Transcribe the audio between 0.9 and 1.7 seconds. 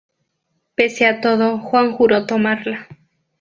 a todo,